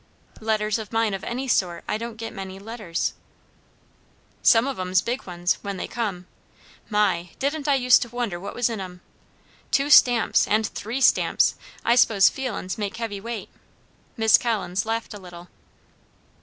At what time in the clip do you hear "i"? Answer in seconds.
1.87-1.99, 7.67-7.75, 11.85-11.93